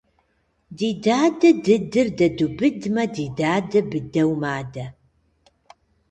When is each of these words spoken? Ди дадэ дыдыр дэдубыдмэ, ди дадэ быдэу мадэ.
Ди 0.77 0.89
дадэ 1.03 1.49
дыдыр 1.65 2.07
дэдубыдмэ, 2.17 3.03
ди 3.15 3.25
дадэ 3.37 3.79
быдэу 3.89 4.31
мадэ. 4.41 4.85